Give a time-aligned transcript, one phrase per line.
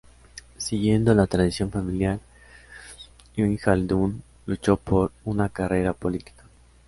[0.57, 2.19] Siguiendo la tradición familiar,
[3.35, 6.43] Ibn Jaldún luchó por una carrera política.